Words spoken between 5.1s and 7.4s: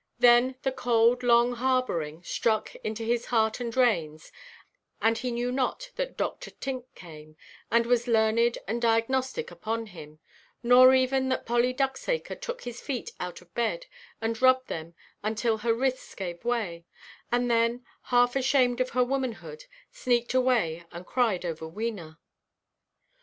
he knew not that Dr. Tink came,